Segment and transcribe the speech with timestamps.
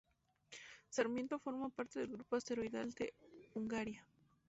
[0.89, 3.13] Sarmiento forma parte del grupo asteroidal de
[3.53, 4.03] Hungaria.